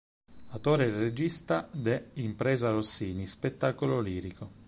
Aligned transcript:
Autore 0.55 0.85
e 0.87 0.89
regista 0.97 1.69
de 1.71 2.09
“Impresa 2.15 2.71
Rossini”, 2.71 3.27
spettacolo 3.27 4.01
lirico. 4.01 4.49